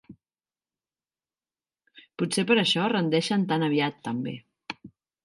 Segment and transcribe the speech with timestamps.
[2.21, 4.35] Potser per això es rendeixen tan aviat, també.